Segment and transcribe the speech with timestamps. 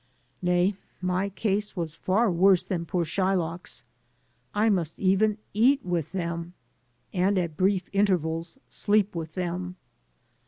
[0.41, 3.83] Nay, my case was far worse than poor Shy lock's:
[4.51, 6.55] I must even eat with them
[7.13, 9.75] and— ^at brief intervals— sleep with them.